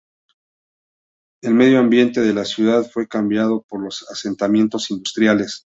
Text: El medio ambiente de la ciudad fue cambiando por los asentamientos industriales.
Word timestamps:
El 1.43 1.53
medio 1.53 1.77
ambiente 1.77 2.21
de 2.21 2.33
la 2.33 2.43
ciudad 2.43 2.89
fue 2.91 3.07
cambiando 3.07 3.61
por 3.69 3.83
los 3.83 4.03
asentamientos 4.09 4.89
industriales. 4.89 5.67